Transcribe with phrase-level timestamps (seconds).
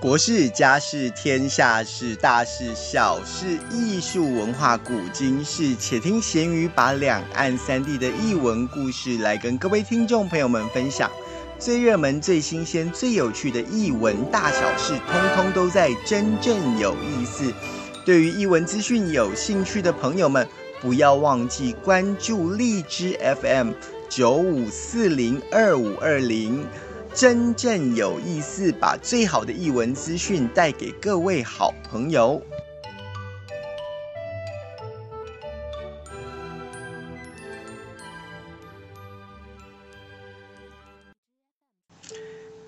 [0.00, 11.10] 国事、家事、天下事、大事、小事、艺术、文化、古今事，且听咸鱼把两岸三地的译文故事来跟各位听众朋友们分享。
[11.58, 17.52] 最热门、最新鲜、最有趣的译文大小事，通通都在真正有意思。
[18.04, 20.46] 对于译文资讯有兴趣的朋友们，
[20.80, 23.72] 不要忘记关注荔枝 FM
[24.08, 26.64] 九五四零二五二零。
[27.18, 32.40] 真正有意思，把最好的译文资讯带给各位好朋友。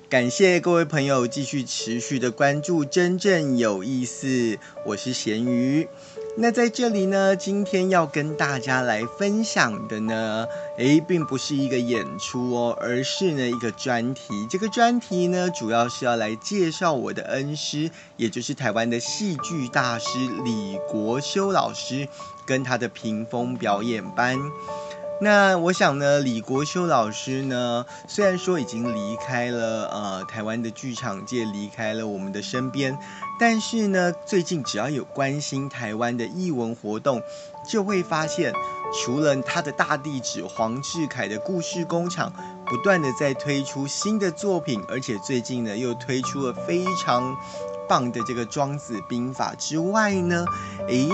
[0.08, 4.58] 感谢各位朋友继续持续的关注，真正有意思。
[4.84, 5.86] 我是咸鱼。
[6.36, 10.46] 那在这里呢，今天要跟大家来分享的呢，
[10.78, 14.32] 诶，并不是一个演出哦，而是呢一个专题。
[14.48, 20.06] 这个专题呢，主要是要来介绍我的恩师，也就是台湾的戏剧大师
[20.44, 22.08] 李国修老师，
[22.46, 24.38] 跟他的屏风表演班。
[25.22, 32.98] 那我想呢，李国修老师呢，虽然说已经离开了呃台湾的剧场界，离开了我们的身边，
[33.38, 37.20] 但是呢，最近只要有关心台湾的艺文活动，
[37.68, 38.50] 就会发现，
[38.94, 42.32] 除了他的大弟子黄志凯的故事工厂
[42.64, 47.36] 不断的在推出新的作品，而且最近呢又推出了非常
[47.86, 50.46] 棒的这个《庄子兵法》之外呢，
[50.88, 51.10] 诶。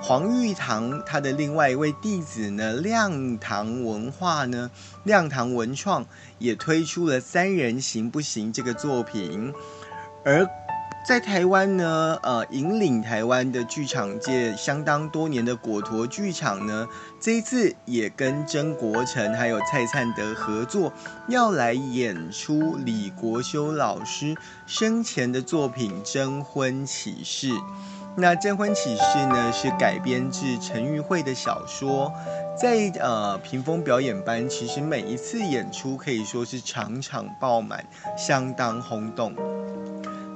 [0.00, 4.70] 黄玉堂他的另外一位弟子呢，亮堂文化呢，
[5.02, 6.06] 亮堂文创
[6.38, 9.52] 也推出了《三人行不行》这个作品，
[10.24, 10.46] 而
[11.08, 16.86] 在台湾呢，呃，引领台湾的剧场界相当多年的果陀剧场呢，
[17.20, 20.92] 这一次也跟曾国成还有蔡灿德合作，
[21.28, 24.36] 要来演出李国修老师
[24.66, 27.50] 生前的作品《征婚启事》。
[28.18, 32.10] 那《征婚启事》呢，是改编自陈玉慧的小说，
[32.58, 37.84] 在呃屏风表演班，其实每一次演出可以说是场场爆满，
[38.16, 39.34] 相当轰动。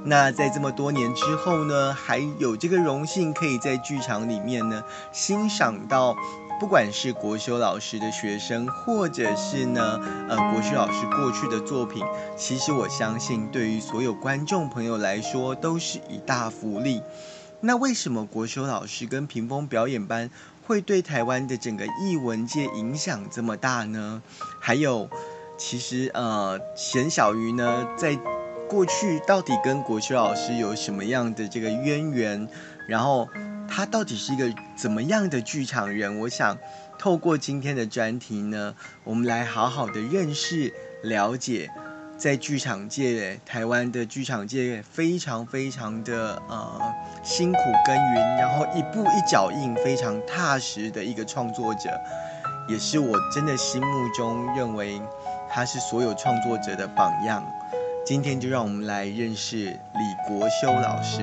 [0.04, 6.14] 那在这么多年之后呢，还有这个荣幸，可以在剧场里面呢欣赏到，
[6.60, 9.98] 不管是国修老师的学生，或者是呢
[10.28, 12.04] 呃国修老师过去的作品，
[12.36, 17.02] 其实我相信，对于所有观众朋友来说，都是一大福利。
[17.62, 20.30] 那为什么国修老师跟屏风表演班
[20.66, 24.22] 会对台湾的整个艺文界影响这么大呢？
[24.58, 25.10] 还有，
[25.58, 28.18] 其实呃，贤小鱼呢，在
[28.68, 32.48] 过去到底跟国修老师有什么样的这个渊源？
[32.88, 33.28] 然后
[33.68, 36.18] 他到底是一个怎么样的剧场人？
[36.20, 36.56] 我想
[36.98, 40.72] 透过今天的专题呢，我们来好好的认识、
[41.02, 41.70] 了解。
[42.20, 46.78] 在剧场界，台湾的剧场界非常非常的呃
[47.22, 51.98] 辛苦耕耘，然后一步一脚印，非常踏实的一个创作者，
[52.68, 55.00] 也是我真的心目中认为
[55.48, 57.42] 他是所有创作者的榜样。
[58.04, 61.22] 今天就让我们来认识李国修老师。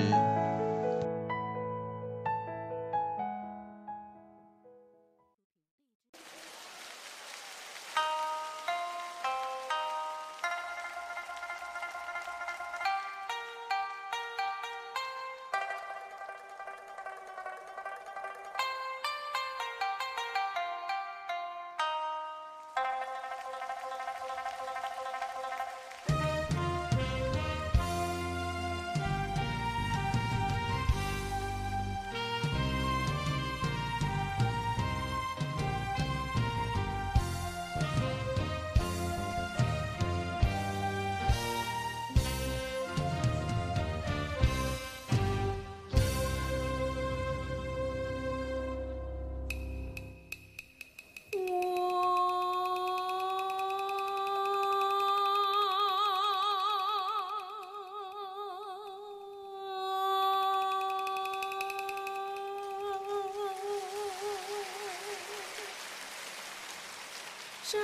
[67.68, 67.78] 昭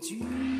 [0.00, 0.51] 君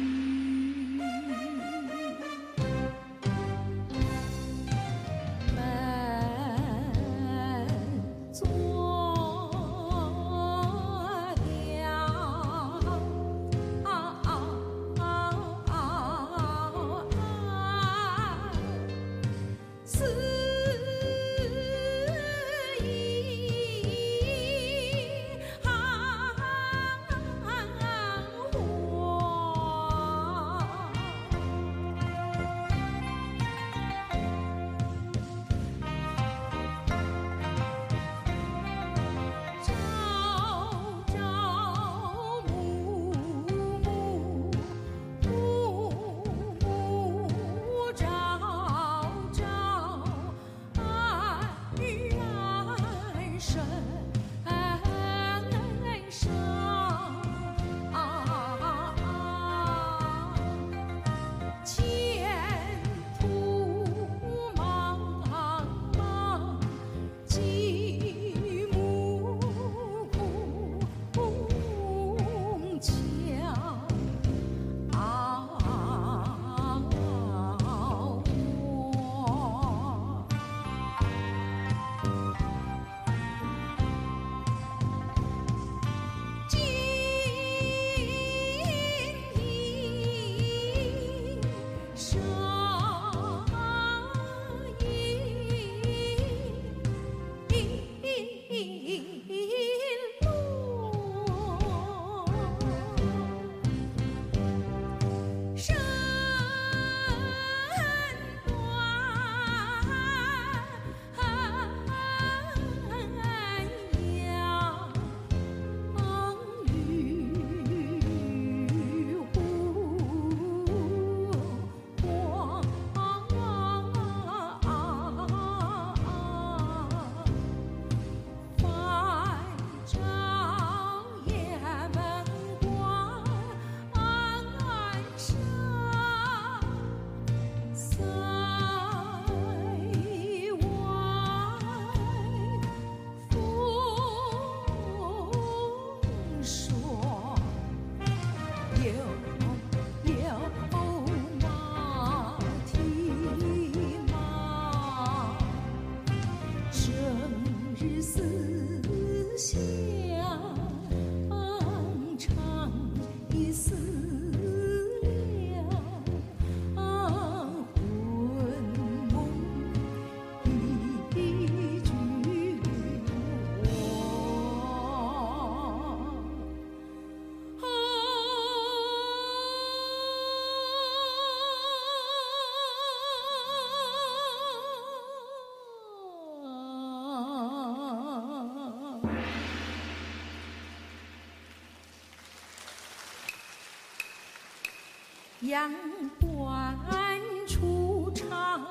[195.53, 195.71] 阳
[196.19, 198.65] 关出场，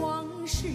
[0.00, 0.68] 往事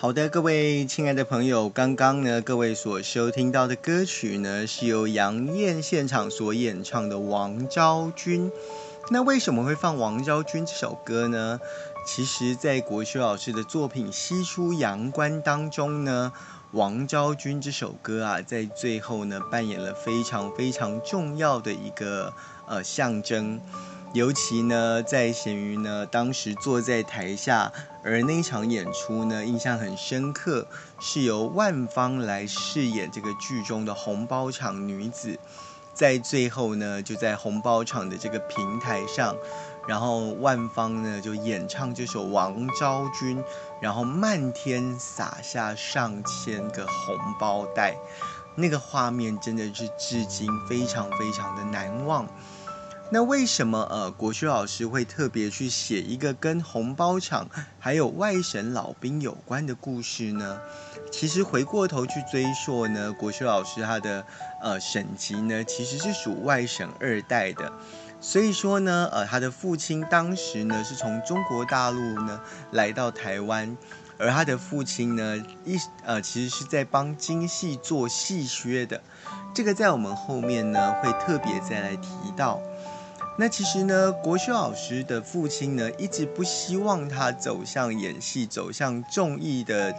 [0.00, 8.48] 好的，各位亲爱的朋友，刚刚呢，各位所收听到的歌曲呢，是由杨燕现场所演唱的《王昭君》。
[9.10, 11.58] 那为什么会放《王昭君》这首歌呢？
[12.06, 16.32] 其实，在国修老师的作品《西出阳关》当中呢，
[16.70, 22.32] 《王昭君》这首歌啊，在最后呢，扮演了非常非常重要的一个
[22.68, 23.60] 呃象征。
[24.14, 27.70] 尤其呢，在咸鱼呢当时坐在台下，
[28.02, 30.66] 而那一场演出呢，印象很深刻，
[30.98, 35.38] 是由万芳来饰演这个剧中的红包场女子，
[35.92, 39.36] 在最后呢，就在红包场的这个平台上，
[39.86, 43.38] 然后万芳呢就演唱这首《王昭君》，
[43.78, 47.94] 然后漫天撒下上千个红包袋，
[48.54, 52.26] 那个画面真的是至今非常非常的难忘。
[53.10, 57.48] 那为什么呃国学老师会特别去写一个跟红包场
[57.78, 60.60] 还有外省老兵有关的故事呢？
[61.10, 64.26] 其实回过头去追溯呢，国学老师他的
[64.60, 67.72] 呃省籍呢其实是属外省二代的，
[68.20, 72.38] 所以说呢呃他的父亲当时呢是从中国大陆呢
[72.72, 73.74] 来到台湾，
[74.18, 79.00] 而他的父亲呢一呃其实是在帮京戏做戏靴的，
[79.54, 82.60] 这个在我们后面呢会特别再来提到。
[83.40, 89.94] 那其实呢，国修老师的父亲呢，一直不希望他走向演戏、走向综艺的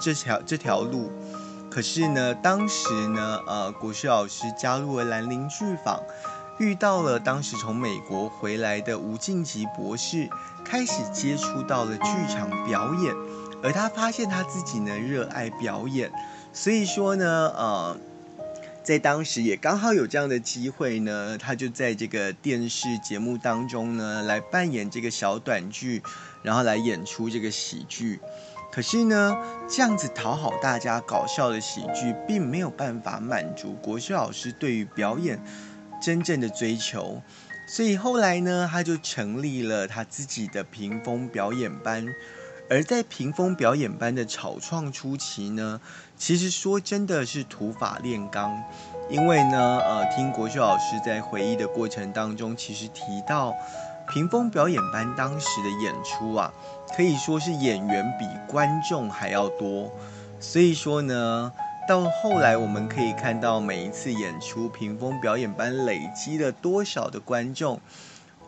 [0.00, 1.12] 这条这条路。
[1.70, 6.02] 可是呢，当时呢，呃，国修老师加入了兰陵剧坊，
[6.58, 10.28] 遇到了当时从美国回来的吴敬吉博士，
[10.64, 13.14] 开始接触到了剧场表演，
[13.62, 16.10] 而他发现他自己呢热爱表演，
[16.52, 17.96] 所以说呢，呃。
[18.82, 26.02] 在当时也刚好有这样的机会呢，他就在这个电视节目当中呢，来扮演这个小短剧，
[26.42, 28.18] 然后来演出这个喜剧。
[28.72, 29.36] 可是呢，
[29.68, 35.42] 这样子讨好大家、搞笑的喜剧，并没有办法满足国学老师对于表演
[36.00, 37.20] 真正的追求，
[37.68, 42.06] 所以后来呢，他就成立了他自己的屏风表演班。
[42.70, 45.80] 而在屏风表演班的草创初期呢，
[46.16, 48.62] 其实说真的是土法炼钢，
[49.10, 53.52] 因为呢，呃，听国秀老师在回忆的过程当中，其实提到
[54.08, 56.52] 屏风表演班当时的演出啊，
[56.96, 59.90] 可以说是演员比观众还要多，
[60.38, 61.52] 所以说呢，
[61.88, 67.80] 到后来我们可以看到每一次演出，屏风表演班累积了多少的观众。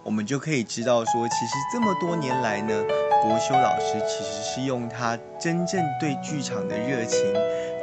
[0.05, 2.85] 我们就可以知道说，其实这么多年来呢，
[3.23, 7.21] 国修老师其实是用他真正对剧场的热情，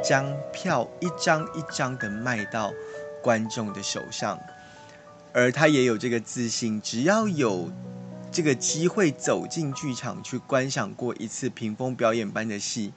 [0.04, 2.72] 将票一张一张的卖到
[3.22, 4.38] 观众的手上，
[5.32, 7.70] 而他也有这个自信，只要有
[8.30, 12.92] 这个机会走进剧场去观赏过一次屏风表演班的戏，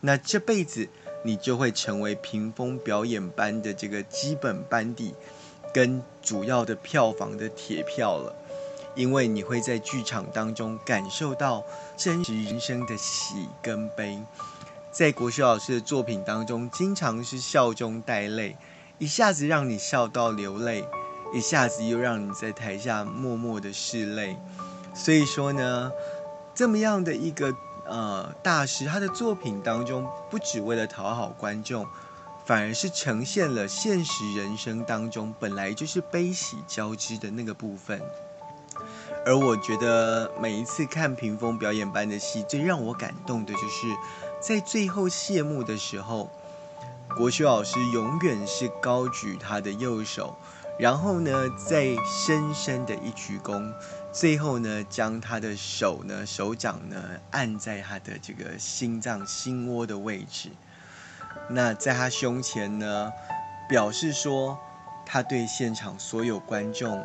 [0.00, 0.88] 那这辈子
[1.24, 5.14] 你就会成为屏风表演班的这个基本班底
[5.72, 8.34] 跟主要的票房的铁票了。
[8.94, 11.64] 因为你会在剧场当中感受到
[11.96, 14.22] 真实人生的喜跟悲，
[14.92, 18.56] 在国学老师的作品当中，经常是笑中带泪，
[18.98, 20.84] 一下子让你笑到流泪，
[21.34, 24.36] 一下子又让你在台下默默的拭泪。
[24.94, 25.90] 所以说呢，
[26.54, 27.52] 这么样的一个
[27.86, 31.84] 呃大师，他的作品当中不只为了讨好观众，
[32.46, 38.00] 反而是呈现了现实人生当中本来就是悲喜交织的那个部分。
[39.26, 43.86] 而我觉得每一次看屏风表演班的戏，最让我感动的就是
[44.38, 46.30] 在最后谢幕的时候，
[47.16, 50.36] 国修老师永远是高举他的右手，
[50.78, 53.72] 然后呢再深深的一鞠躬，
[54.12, 60.50] 最后呢将他的手呢手掌呢按在他的这个心脏心窝的位置，
[61.48, 63.10] 那在他胸前呢
[63.70, 64.58] 表示说
[65.06, 67.02] 他对现场所有观众。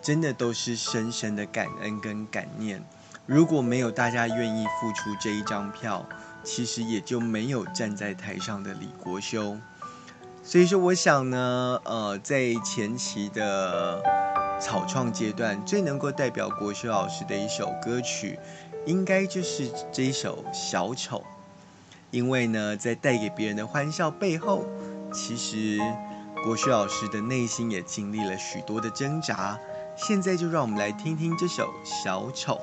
[0.00, 2.82] 真的都是深深的感恩跟感念。
[3.26, 6.06] 如果没有大家愿意付出这一张票，
[6.42, 9.58] 其实也就没有站在台上的李国修。
[10.42, 14.02] 所以说，我想呢，呃，在前期的
[14.58, 18.38] 草创阶段，最能够代表国修老师的一首歌曲，
[18.86, 21.18] 应该就是这一首《小丑》。
[22.10, 24.64] 因为呢，在带给别人的欢笑背后，
[25.12, 25.78] 其实
[26.42, 29.58] 国修老师的内心也经历了许多的挣扎。
[29.98, 32.54] 现在就让我们来听听这首《小丑》。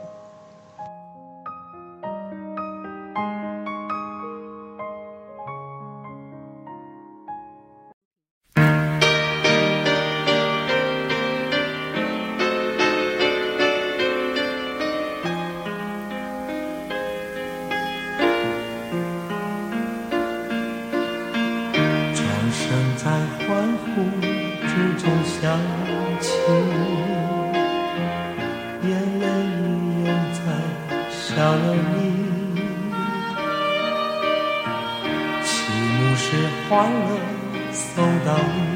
[36.75, 38.74] 欢乐送到。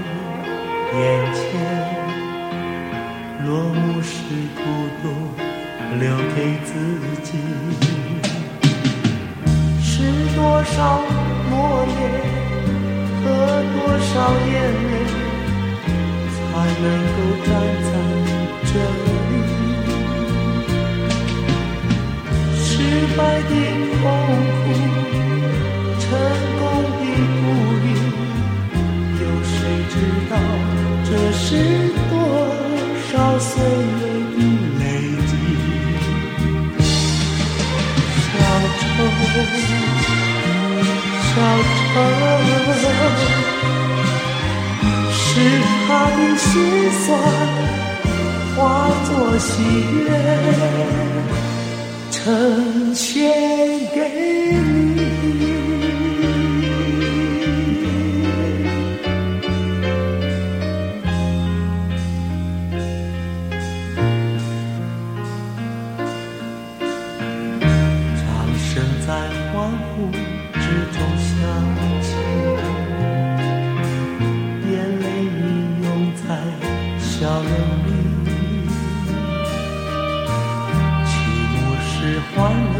[82.39, 82.79] 欢乐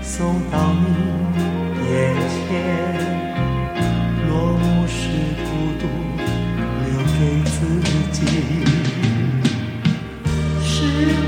[0.00, 0.86] 送到你
[1.86, 1.92] 眼
[2.32, 2.40] 前
[4.26, 4.96] 落幕时
[5.44, 5.82] 孤独
[6.82, 7.56] 留给自
[8.10, 8.18] 己
[10.64, 10.72] 是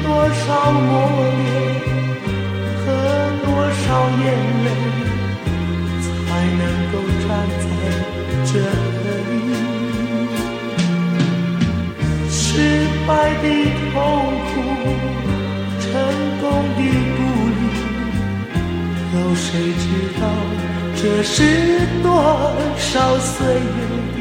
[0.02, 0.88] 多少磨
[1.36, 1.44] 练
[2.78, 2.86] 和
[3.44, 4.24] 多少眼
[4.64, 4.66] 泪
[6.00, 6.08] 才
[6.56, 7.28] 能够站
[7.60, 7.64] 在
[8.46, 8.50] 这
[9.28, 9.30] 里
[12.30, 12.40] 失
[13.06, 13.10] 败
[13.42, 13.44] 的
[13.92, 13.94] 痛
[14.48, 14.50] 苦
[15.80, 15.86] 成
[16.40, 16.44] 功
[16.76, 16.80] 的
[17.16, 17.27] 不
[19.18, 19.84] 有谁知
[20.20, 20.22] 道
[20.94, 21.34] 这是
[22.02, 22.06] 多
[22.76, 23.60] 少岁月
[24.14, 24.18] 的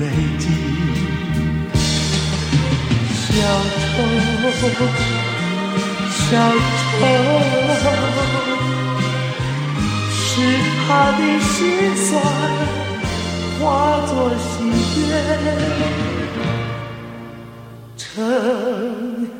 [0.00, 0.02] 累
[0.38, 0.44] 积？
[3.14, 3.32] 小
[3.80, 3.96] 愁，
[6.10, 6.20] 小
[6.76, 6.90] 愁，
[10.12, 10.20] 是
[10.86, 11.56] 他的心
[11.96, 12.06] 酸
[13.58, 13.62] 化
[14.06, 14.46] 作喜
[15.00, 15.10] 悦，
[17.96, 19.37] 成。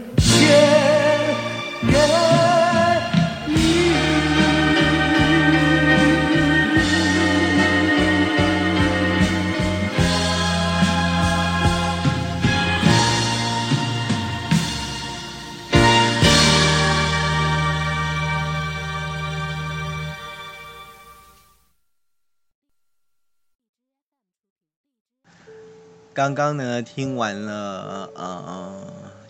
[26.18, 28.74] 刚刚呢听完了呃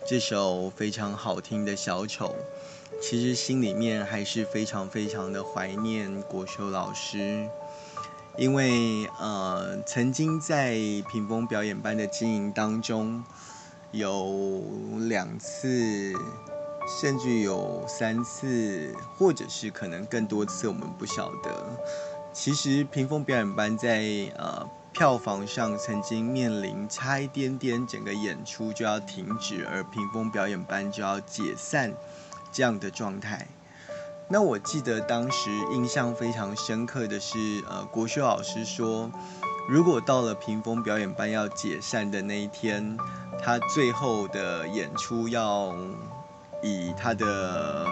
[0.07, 2.35] 这首非常好听的小丑，
[2.99, 7.47] 其实心里面还是非常非常的怀念国修老师，
[8.39, 10.73] 因为呃曾经在
[11.11, 13.23] 屏风表演班的经营当中，
[13.91, 14.63] 有
[15.07, 16.11] 两次，
[16.99, 21.69] 甚至有三次，或者是可能更多次，我们不晓得。
[22.31, 24.58] 其实屏风表演班在呃
[24.91, 31.93] 票房上曾经面临差一点点整个演出就要停止，而屏风表演班就要解散
[32.51, 33.47] 这样的状态。
[34.27, 37.37] 那我记得当时印象非常深刻的是，
[37.69, 39.09] 呃，国学老师说，
[39.69, 42.97] 如果到了屏风表演班要解散的那一天，
[43.41, 45.73] 他最后的演出要
[46.61, 47.87] 以他的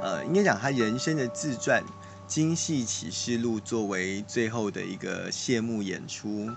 [0.00, 1.82] 呃，应该讲他人生的自传。
[2.28, 6.50] 《京戏启示录》作为最后的一个谢幕演出，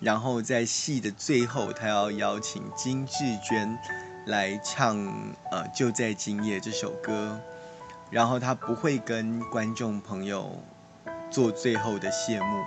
[0.00, 3.78] 然后在戏的最后，他要邀请金志娟
[4.26, 4.96] 来唱
[5.50, 7.38] 《呃就在今夜》这首歌，
[8.10, 10.58] 然后他不会跟观众朋友
[11.30, 12.64] 做最后的谢幕，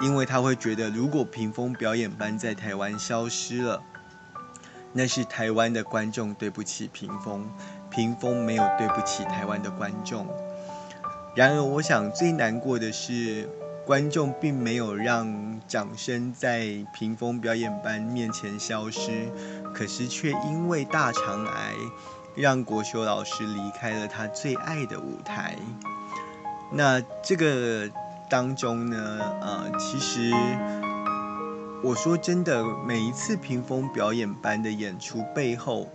[0.00, 3.82] 因为他会觉得，如果屏风表演班在台湾消失了，
[4.92, 7.50] 那是台湾的观众对不起屏风，
[7.90, 10.28] 屏风没有对不起台湾的观众。
[11.38, 13.48] 然而，我想最难过的是，
[13.86, 19.28] 观众并没有让掌声在屏风表演班面前消失，
[19.72, 21.74] 可是却因为大肠癌，
[22.34, 25.56] 让国修老师离开了他最爱的舞台。
[26.72, 27.88] 那这个
[28.28, 30.32] 当中呢，呃，其实
[31.84, 35.88] 我说真的，每一次屏风表演班的演出背后，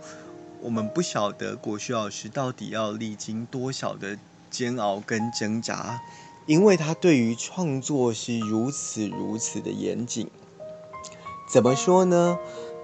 [0.62, 4.16] 我们不晓得国修老师到底要历经多少的。
[4.54, 6.00] 煎熬跟挣扎，
[6.46, 10.30] 因为他对于创作是如此如此的严谨。
[11.52, 12.38] 怎么说呢？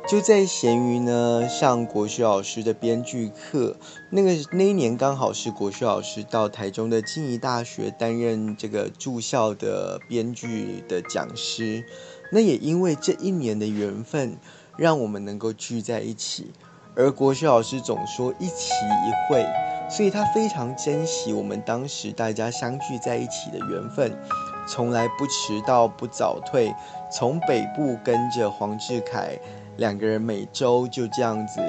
[0.08, 3.76] 就在咸鱼呢上国学老师的编剧课，
[4.10, 11.84] 那个那一年刚好是国学老师到台中的静宜大学担任这个驻校的编剧的讲师。
[12.32, 14.36] 那也因为这一年的缘分，
[14.76, 16.50] 让我们能够聚在一起。
[16.96, 19.46] 而国学老师总说一期一会。
[19.90, 24.16] 所以他非常珍惜我们当时大家相聚在一起的缘分，
[24.68, 26.72] 从来不迟到不早退，
[27.12, 29.36] 从北部跟着黄志凯
[29.78, 31.60] 两个人每周就这样子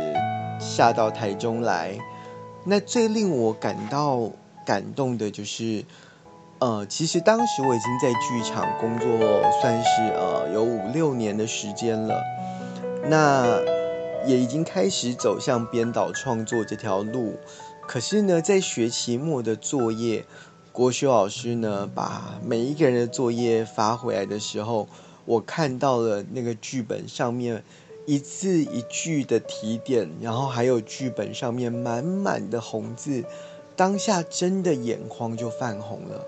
[0.60, 1.98] 下到台中来。
[2.64, 4.30] 那最令我感到
[4.64, 5.84] 感动的就是，
[6.60, 9.10] 呃，其实当时我已经在剧场工作，
[9.60, 12.22] 算是呃有五六年的时间了，
[13.10, 13.60] 那
[14.28, 17.36] 也已经开始走向编导创作这条路。
[17.92, 20.24] 可是呢，在学期末的作业，
[20.72, 24.88] 国学老师呢把每一个人的作业发回来的时候，
[25.26, 27.62] 我看到了那个剧本上面
[28.06, 33.26] 一字一句的提点，然后还有剧本上面满满的红字，
[33.76, 36.26] 当下真的眼眶就泛红了。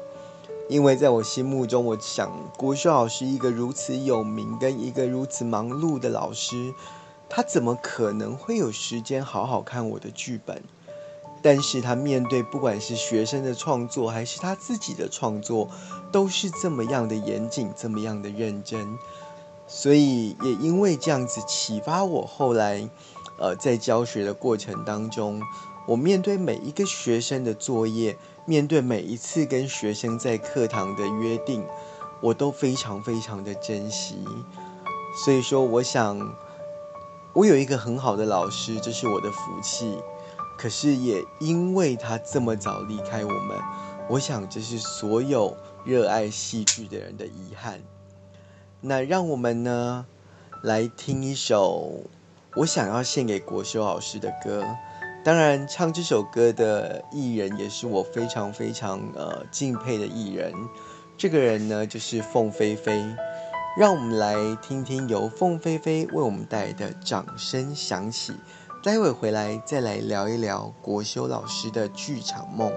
[0.68, 6.74] 因为在我心目中，我想国学老师一个如此有名跟一个如此忙碌的老师，
[7.30, 10.62] 他怎么可能会有时间好好看我的剧本？
[11.44, 15.70] 但是他面对不管是学生的创作，还是他自己的创作，
[16.10, 18.98] 都是这么样的严谨，这么样的认真。
[19.68, 22.90] 所以也因为这样子启发我，后来，
[23.40, 25.42] 呃，在教学的过程当中，
[25.86, 31.66] 我面对每一个学生的作业，面对每一次跟学生在课堂的约定，
[32.22, 34.24] 我都非常非常的珍惜。
[35.26, 36.18] 所以说，我想，
[37.34, 39.98] 我有一个很好的老师，这是我的福气。
[40.64, 43.58] 可是也因为他这么早离开我们，
[44.08, 47.82] 我想这是所有热爱戏剧的人的遗憾。
[48.80, 50.06] 那让我们呢
[50.62, 52.04] 来听一首
[52.56, 54.66] 我想要献给国修老师的歌。
[55.26, 60.54] 当然，唱这首歌的艺人也是我非常非常呃敬佩的艺人。
[61.18, 63.04] 这个人呢就是凤飞飞。
[63.76, 68.32] 让我们来听听由凤飞飞为我们带来的《掌声响起》。
[68.84, 72.70] 待会回来再来聊一聊国修老师的剧场梦。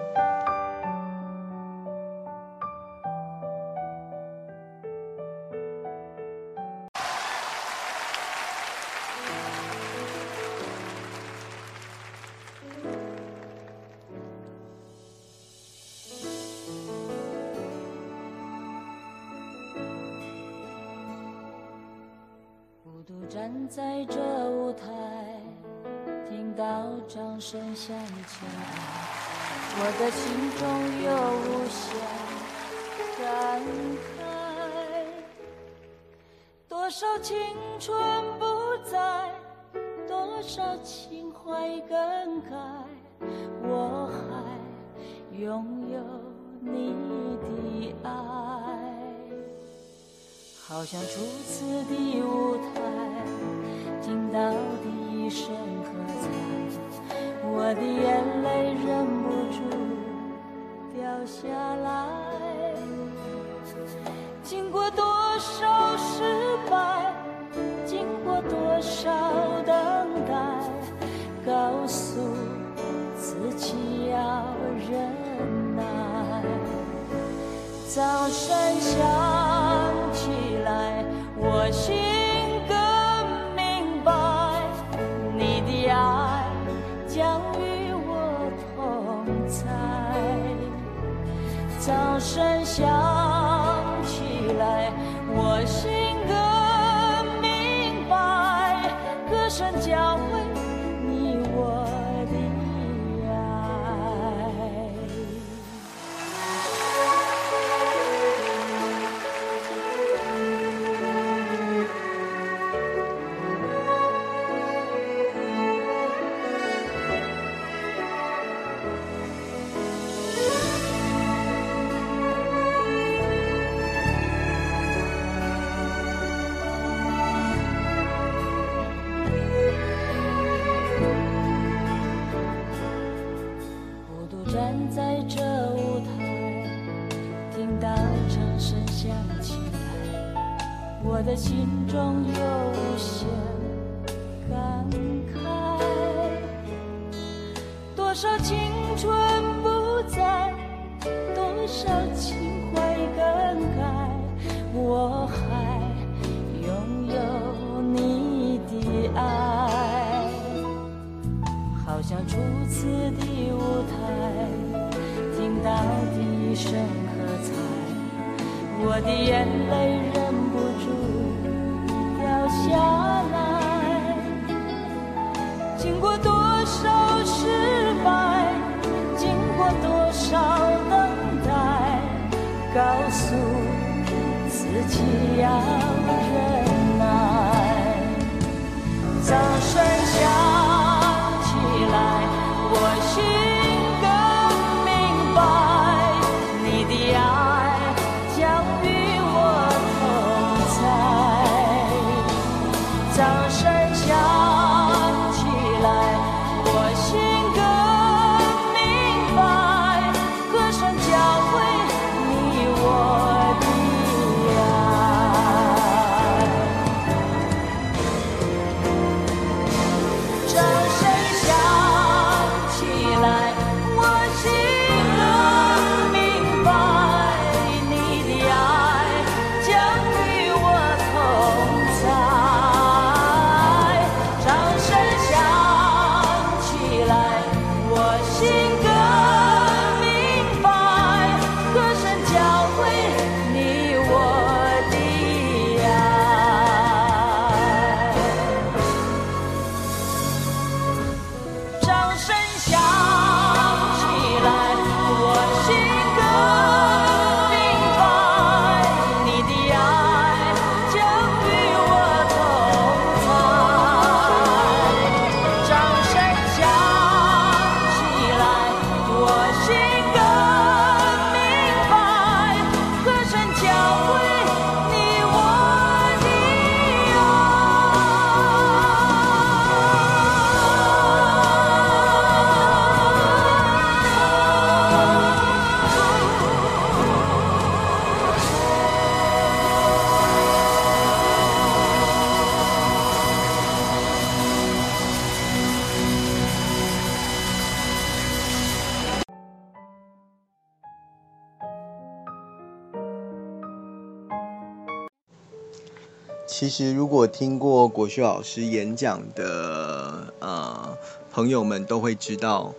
[306.77, 310.99] 其实，如果听过国学老师演讲的呃
[311.33, 312.75] 朋友们都会知道，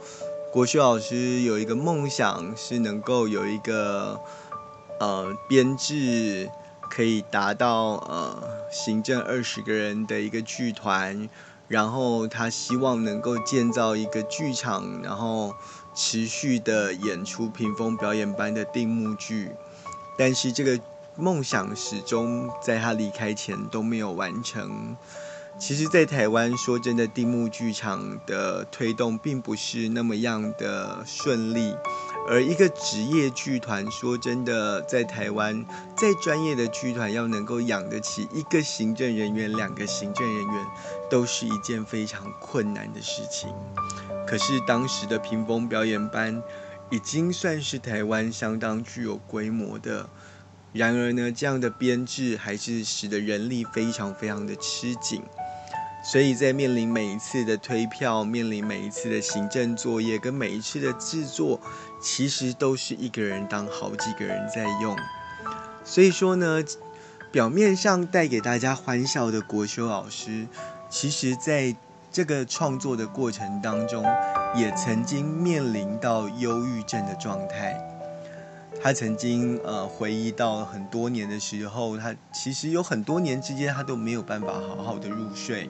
[0.54, 4.20] 国学老师有一个梦想是能够有一个
[5.00, 6.48] 呃编制
[6.92, 11.28] 可以达到呃行政二十个人的一个剧团，
[11.68, 15.56] 然后他希望能够建造一个剧场，然后
[15.96, 19.54] 持续的演出屏风表演班的定目剧，
[20.16, 20.80] 但是这个。
[21.18, 24.96] 梦想始终在他离开前都没有完成。
[25.60, 31.76] 其实，在台湾，说真的，定目剧场的推动并不是那么样的顺利。
[32.30, 40.66] 而一个职业剧团，说真的，在台湾，再专业的剧团要能够养得起一个行政人员、两个行政人员，
[41.10, 43.50] 都是一件非常困难的事情。
[44.28, 46.44] 可是当时的屏风表演班，
[46.92, 50.08] 已经算是台湾相当具有规模的。
[50.74, 55.24] 然而呢，这样的编制还是使得人力非常非常的吃紧。
[56.04, 61.60] 所以在面临每一次的推票、面临每一次的行政作业跟每一次的制作，
[62.02, 64.96] 其实都是一个人当好几个人在用。
[65.84, 66.64] 所以说呢，
[67.32, 70.48] 表面上带给大家欢笑的国修老师，
[70.90, 71.76] 其实在
[72.12, 74.06] 这个创作的过程当中，
[74.56, 77.78] 也曾经面临到忧郁症的状态。
[78.82, 85.70] 他曾经呃回忆到很多年的时候，他其实有很多年之间，他都没有办法好好的入睡。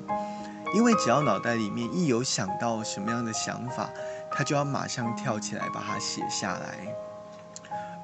[0.76, 3.90] 因为只要脑袋里面一有想到什么样的想法，
[4.30, 6.78] 他就要马上跳起来把它写下来。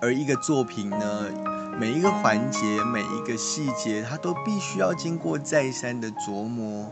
[0.02, 1.30] 而一个作品呢，
[1.78, 6.90] 每一个环节、每一个细节，他都必须要经过再三的琢磨。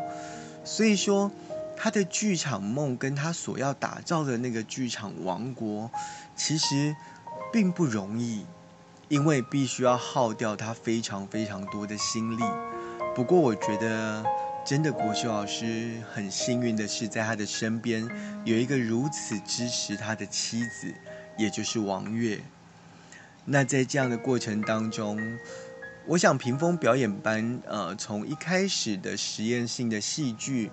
[0.66, 1.32] 所以说，
[1.78, 5.90] 他的剧场梦跟他所要打造的那个剧场王国，
[6.36, 6.94] 其实
[7.52, 8.46] 并不容易，
[9.10, 12.44] 因为必须要耗掉他非常非常多的心力。
[13.16, 14.24] 不过，我觉得。
[14.64, 18.08] 真的，国修老师很幸运的是，在他的身边
[18.46, 20.94] 有一个如此支持他的妻子，
[21.36, 22.40] 也就是王月。
[23.44, 25.20] 那在这样的过程当中，
[26.06, 30.70] 我想屏风表演班，呃，从一开始的实验性的戏剧，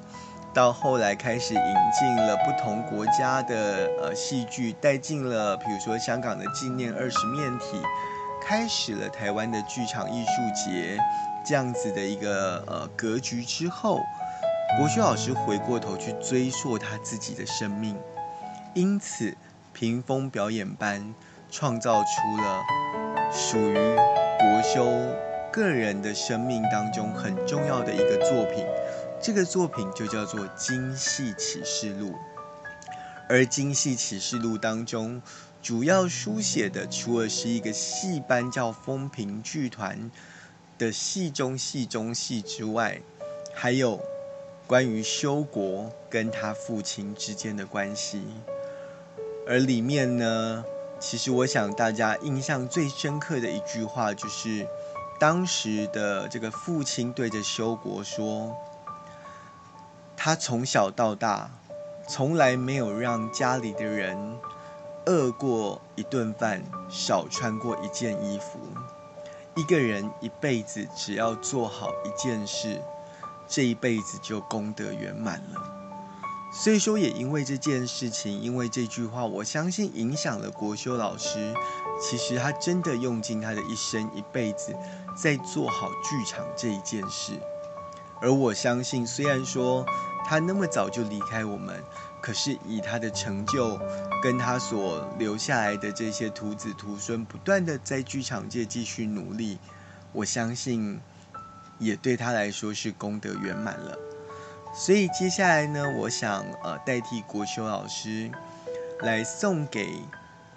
[0.59, 7.81] 到后来开始引进了不同国家的呃戏剧，带进了比如说香港的纪念二十面体，
[8.43, 10.99] 开始了台湾的剧场艺术节。
[11.47, 14.01] 这样子的一个呃格局之后，
[14.77, 17.97] 国学老师回过头去追溯他自己的生命，
[18.75, 19.37] 因此
[19.73, 21.15] 屏风表演班
[21.53, 22.65] 创造出了
[23.33, 23.75] 属于
[24.41, 24.91] 国修
[25.53, 28.67] 个人的生命当中很重要的一个作品，
[29.21, 32.11] 这个作品就叫做《京戏启示录》，
[33.29, 35.21] 而《京戏启示录》当中
[35.61, 40.11] 主要书写的，除了是一个戏班叫风平剧团。
[40.79, 43.01] 的戏中戏中戏之外，
[43.53, 44.01] 还有
[44.65, 48.23] 关于修国跟他父亲之间的关系。
[49.45, 50.65] 而里面呢，
[51.01, 54.65] 其实我想大家印象最深刻的一句话，就是
[55.19, 58.57] 当时的这个父亲对着修国说
[60.21, 61.49] ：“他从小到大，
[62.09, 64.37] 从来没有让家里的人
[65.07, 68.59] 饿过一顿饭，少穿过一件衣服。”
[69.55, 72.83] 一个人一辈子只要做好一件事，
[73.47, 75.63] 这一辈子就功德圆满了。
[76.53, 81.55] 所以说，也因为这件事情，因为这句话，我相信影响了国修老师。
[82.03, 84.75] 其实他真的用尽他的一生一辈子，
[85.17, 87.35] 在做好剧场这一件事。
[88.21, 89.85] 而我相信，虽然说
[90.27, 91.83] 他那么早就离开我们。
[92.21, 93.79] 可是以他的成就，
[94.21, 99.57] 跟他所留下来的这些徒子徒孙，不断的在剧场界继续努力，
[100.13, 100.99] 我相信
[101.79, 103.97] 也对他来说是功德圆满了。
[104.75, 108.29] 所以接下来呢，我想呃代替国修老师
[109.03, 110.03] 来送给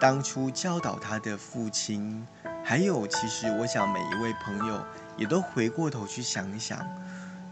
[0.00, 2.26] 当初教导他的父亲，
[2.64, 4.84] 还有其实我想每一位朋友
[5.16, 6.84] 也都回过头去想一想，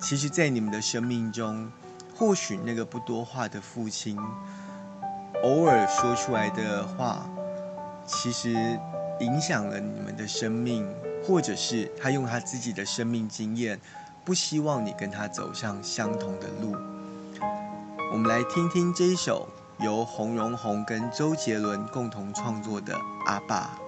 [0.01, 1.71] 其实，在你们的生命中。
[2.17, 4.15] 或许那个不多话的父亲，
[5.43, 7.27] 偶尔说出来的话，
[8.07, 8.79] 其实
[9.21, 10.87] 影响了你们的生命，
[11.27, 13.81] 或者是他用他自己的生命经验，
[14.23, 16.77] 不希望你跟他走上相同的路。
[18.13, 23.79] 我们来听听这一首由洪荣宏跟周杰伦共同创作的《阿爸》。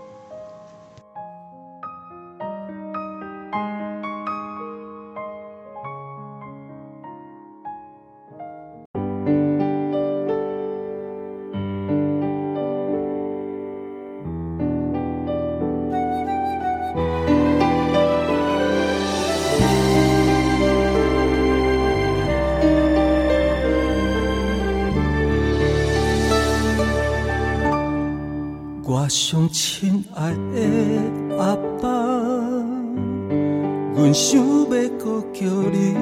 [34.13, 34.67] 想要
[34.99, 35.97] 搁叫你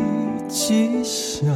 [0.49, 1.49] 一声，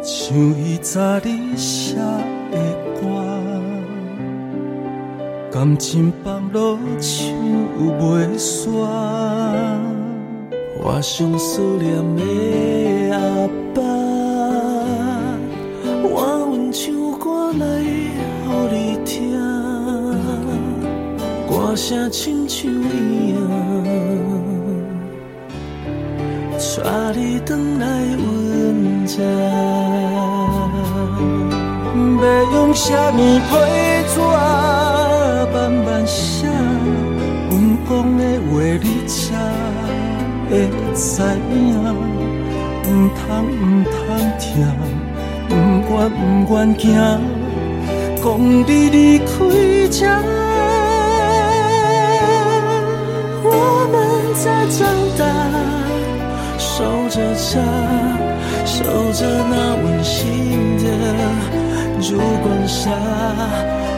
[0.00, 2.56] 像伊早你写的
[3.00, 3.00] 歌。
[5.50, 7.36] 感情放落唱
[7.98, 8.62] 袂煞。
[10.82, 12.22] 我最思念的
[13.12, 13.18] 阿
[13.74, 13.82] 爸，
[16.04, 16.08] 我
[16.48, 17.84] 阮唱歌来予
[18.72, 19.36] 你听，
[21.48, 23.38] 歌声亲像伊啊，
[26.90, 27.48] 带你回
[27.78, 27.82] 来
[28.18, 29.14] 阮这。
[32.20, 33.50] 要用什么批
[34.08, 34.12] 纸
[35.52, 36.48] 慢慢写？
[37.48, 37.52] 阮
[37.88, 39.16] 讲的话你才
[40.50, 40.50] 会
[40.96, 41.06] 知
[41.48, 41.54] 影。
[42.82, 43.94] 毋通毋通
[44.40, 44.48] 听，
[45.48, 45.52] 毋
[45.90, 46.84] 愿毋愿行，
[48.20, 48.26] 讲
[48.66, 49.24] 你离开
[49.92, 49.98] 这。
[53.44, 53.46] 我
[53.92, 53.94] 们
[54.34, 54.44] 在
[54.76, 54.78] 长
[55.16, 55.20] 大，
[56.80, 57.60] 守着家，
[58.64, 58.78] 守
[59.12, 60.84] 着那温馨的。
[62.00, 62.90] 烛光下，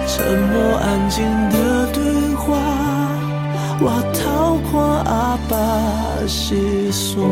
[0.09, 0.53] 沉默
[0.83, 2.59] 安静的对话，
[3.78, 5.53] 我逃过阿爸
[6.26, 7.22] 细说。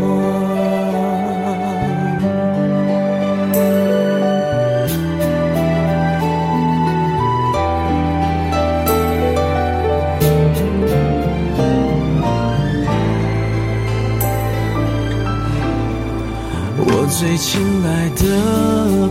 [17.21, 18.25] 最亲爱的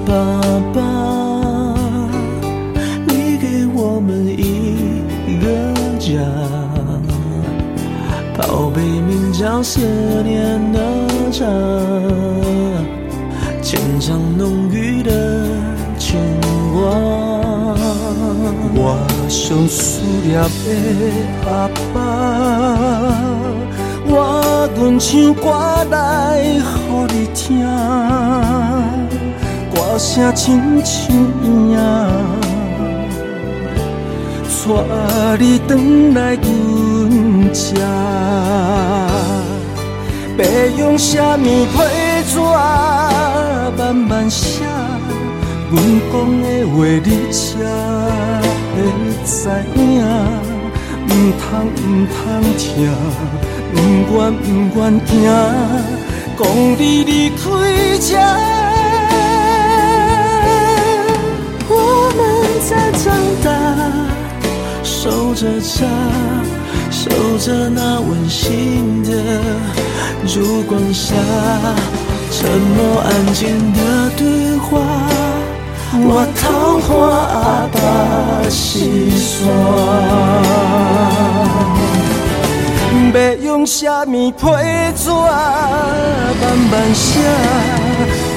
[0.04, 0.12] 爸
[0.74, 0.82] 爸。
[3.06, 5.46] 你给我们一个
[6.00, 6.18] 家，
[8.36, 9.80] 宝贝名叫思
[10.24, 10.80] 念的
[11.30, 11.46] 家，
[13.62, 15.46] 牵肠浓郁的
[16.00, 16.20] 牵
[16.74, 16.82] 挂。
[18.74, 18.98] 我
[19.30, 20.50] 最思念的
[21.46, 21.96] 阿爸，
[24.62, 24.68] 我
[25.00, 25.46] 唱歌
[25.90, 25.96] 来
[26.44, 26.44] 予
[27.14, 27.64] 你听，
[29.74, 31.78] 歌声亲像影。
[34.70, 34.72] 带
[35.40, 35.72] 你回
[36.14, 36.44] 来阮
[37.54, 37.64] 家，
[40.38, 40.44] 要
[40.78, 41.74] 用什么批
[42.28, 42.32] 纸
[43.78, 44.66] 慢慢写？
[45.72, 45.76] 阮
[46.12, 47.40] 讲的话你才
[48.76, 48.78] 会
[49.26, 49.30] 知
[49.76, 49.80] 影，
[51.08, 51.78] 毋通毋
[52.14, 52.20] 通
[52.58, 52.68] 听，
[53.74, 53.78] 不
[54.18, 55.12] 愿不愿听，
[56.38, 56.42] 讲
[56.78, 57.38] 你离开
[58.00, 58.10] 这，
[61.70, 61.74] 我
[62.18, 62.20] 们
[62.68, 63.06] 在长
[63.44, 63.48] 大。
[64.84, 65.86] 守着家，
[66.92, 67.10] 守
[67.40, 69.10] 着那温馨的
[70.28, 71.16] 烛光下，
[72.32, 73.80] 沉默安静的
[74.18, 74.80] 对话，
[75.94, 77.78] 我桃花阿爸
[78.50, 79.48] 心酸。
[83.14, 84.40] 要用什么批
[84.96, 87.20] 纸慢慢写？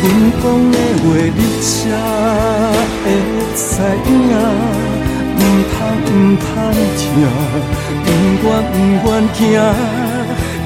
[0.03, 0.05] 阮
[0.43, 1.05] 讲的话
[1.37, 1.71] 你才
[3.05, 3.07] 会
[3.55, 3.61] 知
[4.09, 4.11] 影。
[5.39, 5.75] 唔通
[6.07, 6.45] 唔通
[6.97, 7.03] 听，
[8.07, 8.09] 唔
[8.43, 9.41] 愿唔愿听，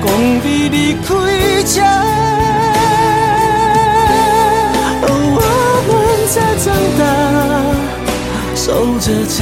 [0.03, 0.05] 讲
[0.43, 1.05] 你离开
[1.65, 1.75] 这。
[5.09, 5.11] 我
[5.87, 5.91] 们
[6.33, 6.65] 在长
[6.99, 7.03] 大，
[8.55, 8.65] 守
[8.99, 9.39] 着家，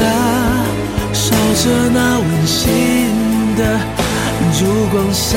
[1.12, 1.22] 守
[1.54, 1.62] 着
[1.92, 2.56] 那温馨
[3.56, 3.60] 的
[4.56, 5.36] 烛光下，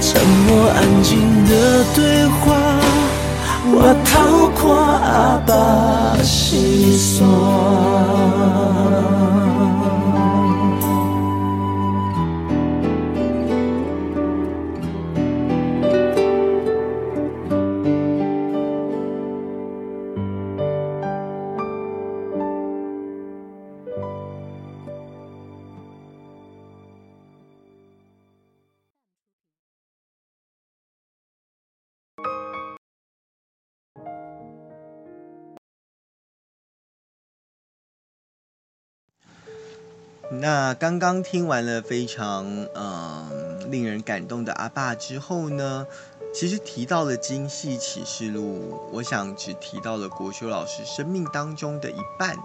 [0.00, 1.52] 沉默安静的
[1.94, 2.42] 对话。
[3.66, 4.12] 我逃
[4.60, 5.50] 过阿爸
[6.22, 7.26] 心酸。
[40.40, 45.86] 那刚刚听完了非常嗯令人感动的阿爸之后呢，
[46.34, 52.36] 其实提到了《京戏启示录》，我想只提到了国修老师生命当中的一半。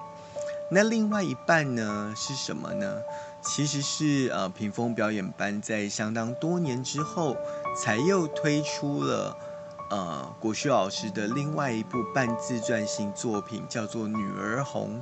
[0.72, 3.02] 那另外一半呢是什么呢？
[3.42, 7.36] 其实是呃屏风表演班在相当多年之后，
[7.82, 9.36] 才又推出了
[9.90, 15.02] 呃国修老师的另外一部半自传性作品，叫做《女儿红》。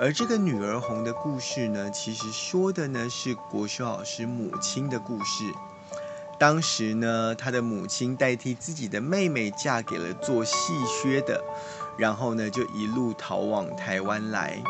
[0.00, 5.52] 而这个女儿红的故事呢，其实说的呢是国修老师母亲的故事。
[6.38, 10.54] 当时呢，他的母亲代替自己的妹妹嫁给了做戏
[10.86, 11.42] 靴的，
[11.98, 14.62] 然后呢就一路逃往台湾来，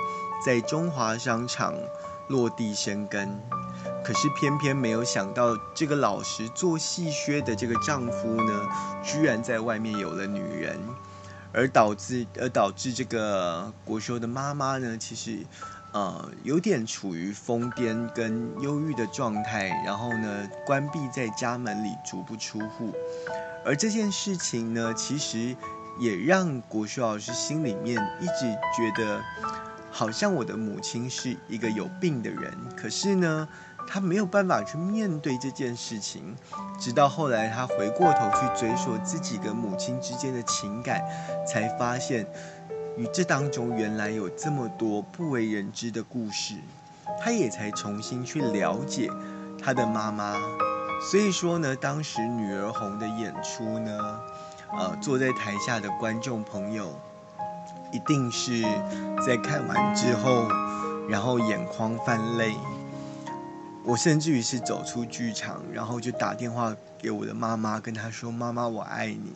[0.47, 1.75] 在中华商场
[2.29, 3.39] 落地生根。
[4.03, 8.67] 可是偏偏没有想到，这个老实做戏靴的这个丈夫呢，
[9.05, 10.81] 居然在外面有了女人。
[11.53, 15.39] 而导致而导致这个国修的妈妈呢，其实，
[15.93, 22.93] 呃有点处于疯癫跟忧郁的状态，然后呢关闭在家门里，足不出户。
[23.65, 25.57] 而这件事情呢，其实
[25.99, 28.47] 也让国修老师心里面一直
[28.77, 29.21] 觉得，
[29.91, 32.53] 好像我的母亲是一个有病的人。
[32.77, 33.49] 可是呢，
[33.91, 36.37] 他没有办法去面对这件事情。
[36.79, 41.03] 直到后来，他回过头去追溯自己跟母亲之间的情感，
[41.47, 42.27] 才发现，
[42.99, 46.55] 与这当中原来有这么多不为人知的故事。
[47.25, 49.11] 他也才重新去了解
[49.61, 50.35] 他的妈妈。
[51.11, 54.21] 所以说呢，当时女儿红的演出呢，
[54.79, 56.93] 呃，坐在台下的观众朋友，
[57.91, 58.63] 一定是
[59.27, 60.49] 在看完之后，
[61.09, 62.55] 然后眼眶泛泪。
[63.89, 69.33] 我甚至于是走出剧场，然后就打电话给我的妈妈，跟她说：“妈妈，我爱你。”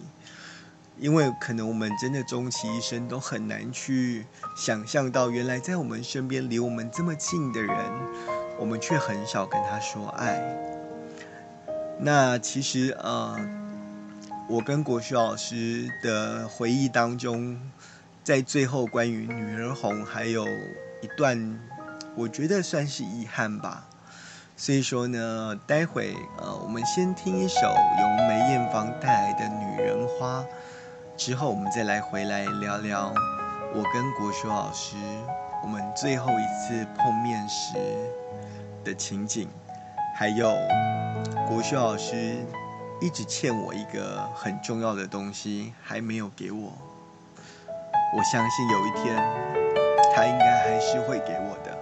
[1.00, 7.74] 因为可能我们真的终其一生都很难去想象到，原来在我们身边离我们这么近的人，
[8.58, 10.38] 我们却很少跟他说爱。
[11.98, 13.34] 那其实呃，
[14.50, 17.58] 我跟国学老师的回忆当中，
[18.22, 20.46] 在最后关于女儿红还有
[21.00, 21.58] 一段，
[22.14, 23.88] 我觉得算是遗憾吧。
[24.64, 30.38] 所以说呢，待会呃，我们先听一首由梅艳芳带来的《女人花》，
[31.16, 33.12] 之后我们再来回来聊聊
[33.74, 34.94] 我跟国学老师
[35.64, 37.74] 我们最后一次碰面时
[38.84, 39.48] 的情景。
[40.16, 40.54] 还有
[41.48, 42.36] 国学老师
[43.00, 46.72] 一直欠我一个很重要的东西，还没有给我。
[48.16, 49.16] 我相信有一天，
[50.14, 51.81] 他应该还是会给我的。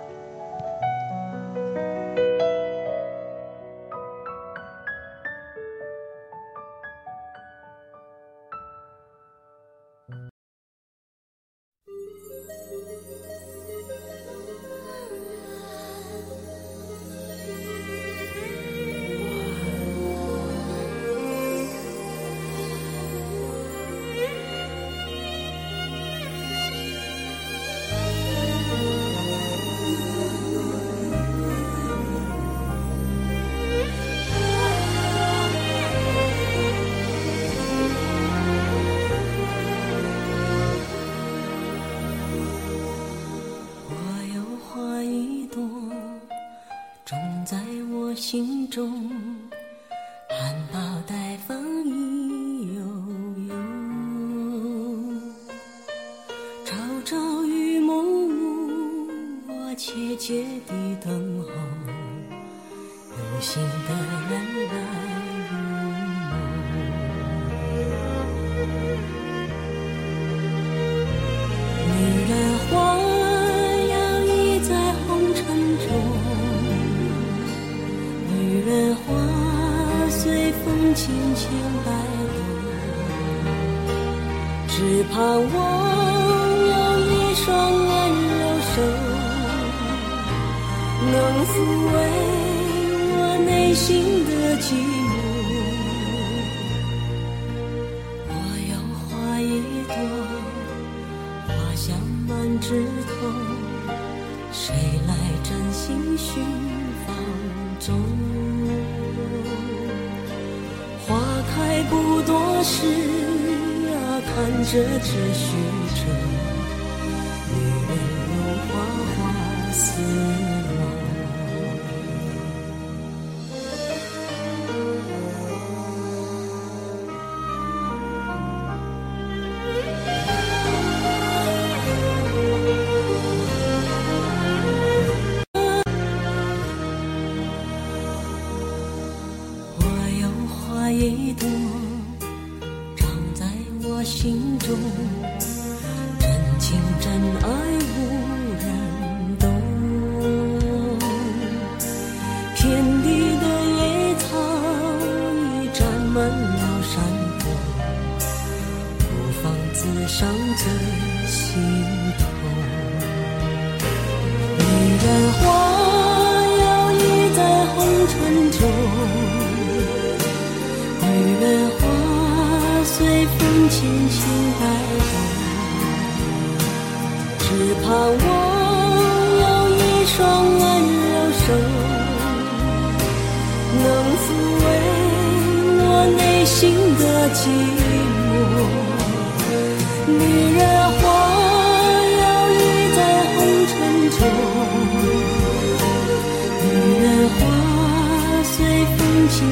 [115.03, 115.80] 只需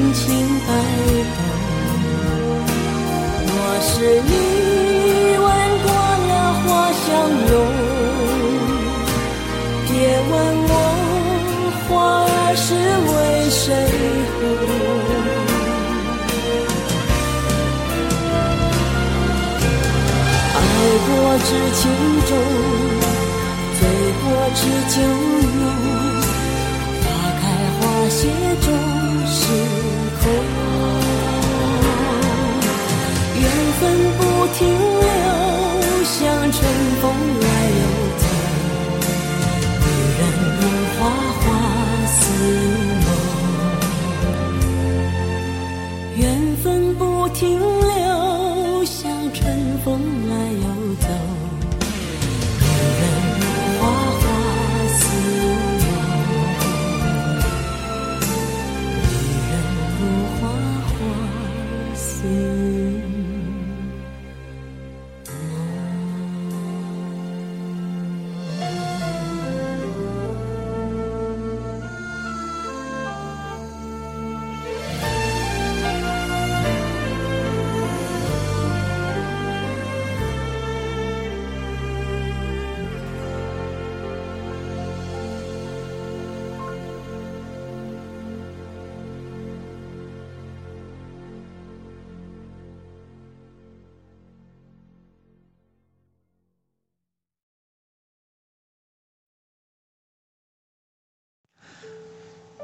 [0.09, 0.25] 心情
[0.65, 0.71] 摆
[1.35, 1.39] 动。
[3.45, 3.89] 若是
[4.25, 4.31] 你
[5.37, 5.47] 闻
[5.83, 5.87] 过
[6.27, 7.05] 了花香
[7.45, 7.51] 浓，
[9.85, 9.89] 别
[10.29, 10.33] 问
[10.65, 10.73] 我
[11.85, 11.87] 花
[12.25, 13.13] 儿是为
[13.51, 13.61] 谁
[14.33, 14.41] 红。
[20.55, 20.57] 爱
[21.05, 21.07] 过
[21.45, 21.81] 知情
[22.25, 22.29] 重，
[23.77, 23.79] 醉
[24.23, 24.97] 过知酒
[25.59, 25.61] 浓。
[27.03, 27.05] 花
[27.39, 27.43] 开
[27.77, 27.79] 花
[28.09, 28.17] 谢
[28.65, 28.67] 终
[33.79, 34.21] 分不
[34.55, 35.07] 停留，
[36.03, 36.17] 像
[36.51, 36.57] 春
[37.01, 37.03] 风
[37.39, 37.47] 来
[37.79, 37.83] 又
[38.17, 38.23] 走。
[39.79, 39.87] 女
[40.19, 40.21] 人
[40.59, 40.61] 如
[40.99, 40.99] 花，
[41.39, 41.43] 花
[42.07, 42.17] 似
[43.05, 43.07] 梦。
[46.17, 46.21] 缘
[46.61, 48.99] 分不停留，像
[49.33, 49.39] 春
[49.85, 49.87] 风
[50.27, 50.33] 来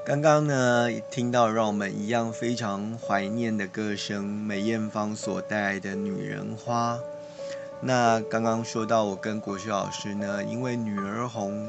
[0.06, 6.94] 刚刚呢，听到让我们一样非常怀念的歌声，梅艳芳所带来的《女人花》。
[7.82, 11.68] 那刚刚说到我跟国学老师呢，因为《女儿红》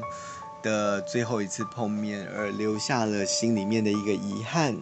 [0.61, 4.77] 的最后一次碰面而留下了心里面的一个遗憾。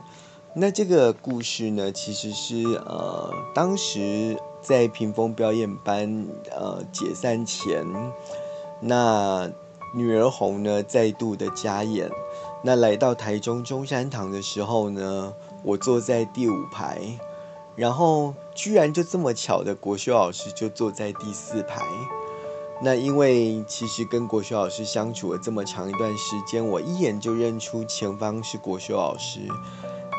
[0.54, 7.86] 那这个故事呢，其实是呃，当时在屏风表演班呃解散前，
[8.82, 9.50] 那
[9.96, 12.10] 女儿红呢再度的加演。
[12.68, 17.00] 那来到台中中山堂的时候呢，我坐在第五排，
[17.76, 21.84] 然后居然就这么巧的，国修老师就坐在第四排。
[22.82, 29.42] 那因为其实跟国修老师相处了这么长一段时间，我一眼就认出前方是国修老师。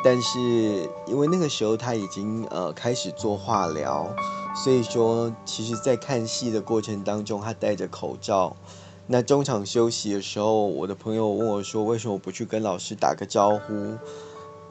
[0.04, 4.08] 但是因为那个时候他已经呃开始做化疗，
[4.54, 8.54] 所以说其实在看戏的过程当中，他戴着口罩。
[9.08, 13.96] 那中场休息的时候，我的朋友问我说：“为什么不去跟老师打个招呼？”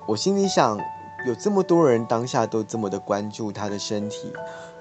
[0.07, 0.77] 我心里想，
[1.25, 4.33] 有这么多人当下都这么的关注他的身体，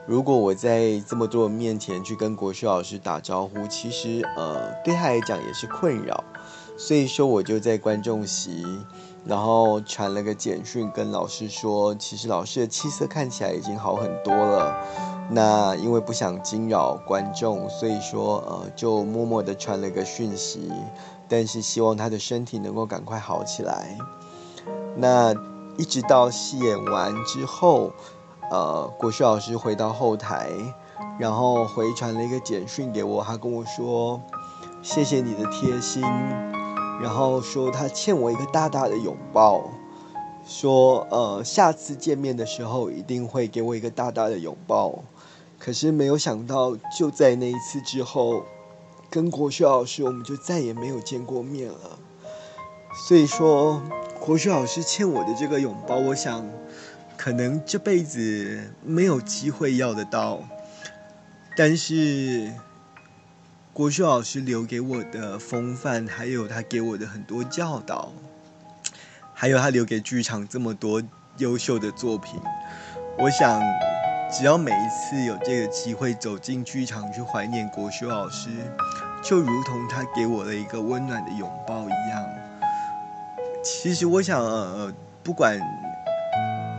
[0.06, 6.22] 如果我在这么多人面前去跟国学老师打招呼，其实呃对他来讲也是困扰。
[6.76, 8.66] 所以说，我就在观众席，
[9.24, 14.76] 然后传了个简讯跟老师说，其实老师的气色看起来已经好很多了。
[15.30, 20.70] 那因为不想惊扰观众，所以说呃就默默的传了个讯息，
[21.26, 23.96] 但是希望他的身体能够赶快好起来。
[24.96, 25.34] 那
[25.78, 27.90] 一直到戏演完之后，
[28.50, 30.50] 呃，国学老师回到后台，
[31.18, 34.20] 然后回传了一个简讯给我，他跟我说
[34.82, 36.04] 谢谢你的贴心，
[37.00, 39.70] 然后说他欠我一个大大的拥抱。
[40.46, 45.02] 说呃，下次见面的时候一定会给我一个大大的拥抱。
[45.58, 48.44] 可是没有想到，就在那一次之后，
[49.08, 51.98] 跟国学老师我们就再也没有见过面了。
[53.08, 53.80] 所以说，
[54.20, 56.46] 国学老师欠我的这个拥抱，我想
[57.16, 60.40] 可能这辈子没有机会要得到。
[61.56, 62.52] 但是，
[63.74, 68.12] 国学老师留给我的风范，还有他给我的很多教导。
[69.32, 71.02] 还有他留给剧场这么多
[71.38, 72.40] 优秀的作品，
[73.18, 73.60] 我想，
[74.30, 78.48] 只要每一次有这个机会走进剧场去怀念国修老师，
[79.20, 82.24] 就如同他给我的一个温暖的拥抱一样。
[83.64, 84.94] 其实我想，呃，
[85.24, 85.58] 不管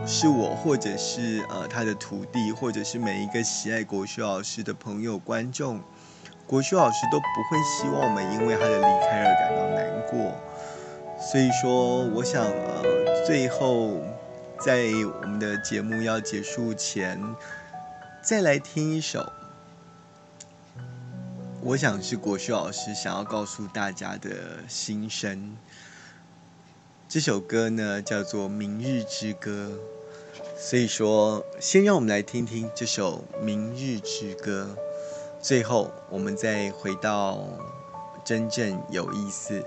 [0.06, 5.78] 是我，或者是呃他的徒弟，或者是每一个喜爱国修老师的朋友、观众，
[6.46, 10.32] 国修老师都不会希望我们因为他的离开而感到难过。
[11.18, 14.00] 所以说，我想，呃，最后
[14.60, 14.84] 在
[15.22, 17.20] 我们的节目要结束前，
[18.22, 19.32] 再来听一首，
[21.62, 24.30] 我想是国旭老师想要告诉大家的
[24.68, 25.56] 心声。
[27.08, 29.72] 这首歌呢，叫做《明日之歌》。
[30.58, 34.76] 所以说，先让我们来听听这首《明日之歌》，
[35.46, 37.38] 最后我们再回到
[38.24, 39.64] 真正有意思。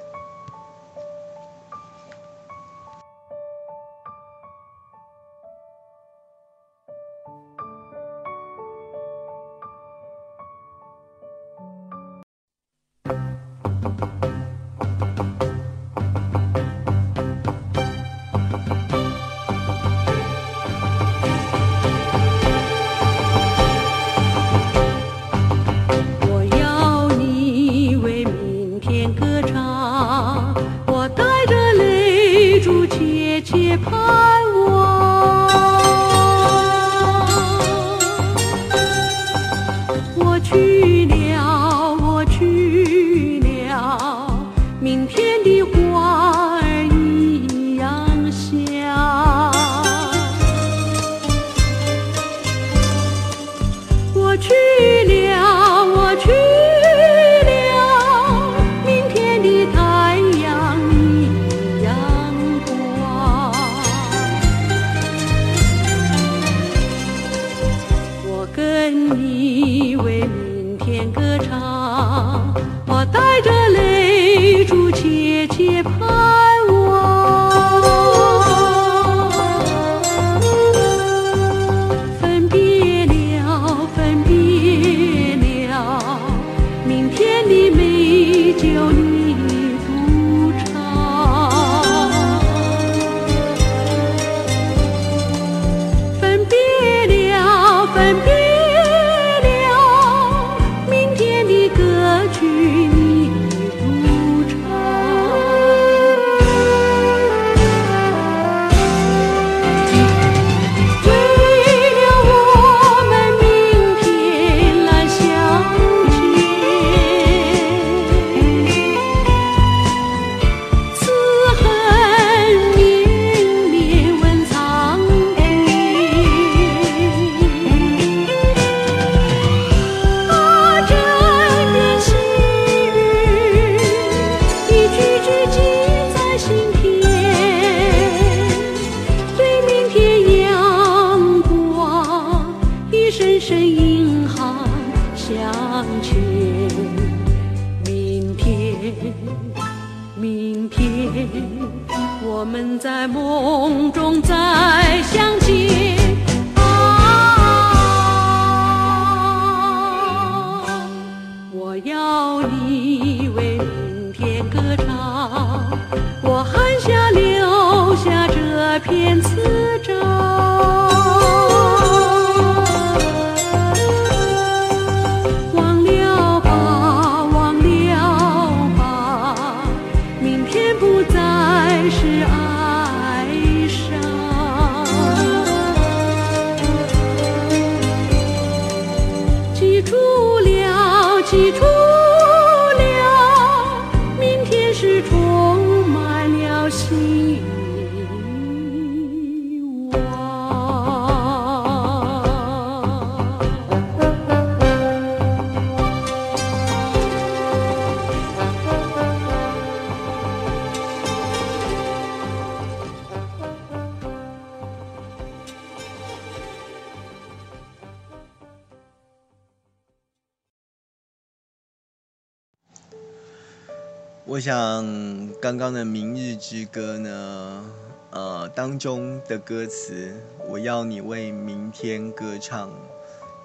[225.50, 227.66] 刚刚的《明日之歌》呢，
[228.12, 230.14] 呃，当中的歌词
[230.48, 232.70] “我要你为明天歌唱，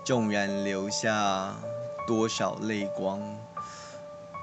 [0.04, 1.56] 纵然留下
[2.06, 3.22] 多少泪光”，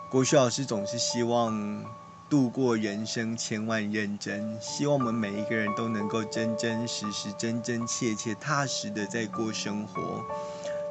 [0.09, 1.86] 国学老师总是希望
[2.28, 10.24] 度过人生千万认真，希望我们每一个人都能够真真实实、真真切切、踏实的在过生活。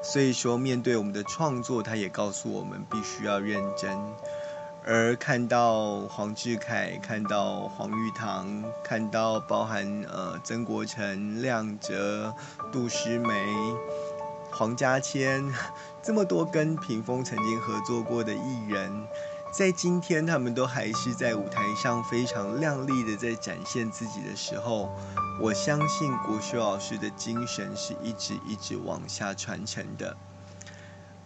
[0.04, 3.90] 所以说，面对我们的创作，他也告诉我们必须要认真。
[4.86, 12.34] 而看到黄志凯，看到黄玉堂，看到包含呃曾国成、亮哲、
[12.72, 13.32] 杜诗梅、
[14.50, 15.44] 黄家千
[16.02, 18.90] 这么多跟屏风曾经合作过的艺人，
[19.52, 24.90] 在今天他们都还是在舞台上非常亮丽的在展现自己的时候，
[25.38, 30.16] 我相信国修老师的精神是一直一直往下传承的。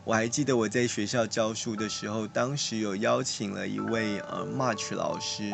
[0.04, 5.50] 我还记得我在学校教书的时候，当时有邀请了一位呃 March 老师。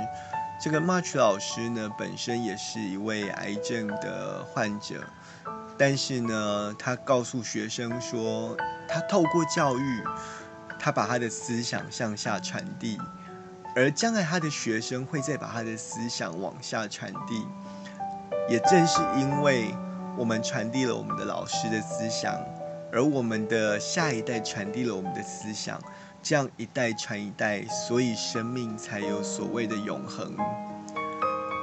[0.61, 5.05] 这个 March 老师呢，本身也是一位癌症的患者，
[5.79, 8.57] 但是呢，他告诉学生说，
[8.89, 10.03] 他透过教育，
[10.81, 12.99] 他把他的思想向下传递，
[13.77, 17.47] 而将来他的学生会再把他的思想往下传递。
[18.49, 19.73] 也正是因为
[20.19, 22.37] 我们传递了我们的老师的思想。
[22.93, 25.81] 而我们的下一代传递了我们的思想，
[26.23, 30.35] 这样一代传一代，所以生命才有所谓的永恒。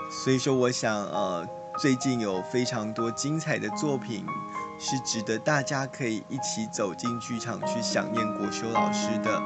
[0.09, 1.45] 所以说，我想，呃，
[1.77, 4.25] 最近有非常多精彩的作品，
[4.79, 9.41] 是值得大家可以一起走进剧场去想念国修老师的。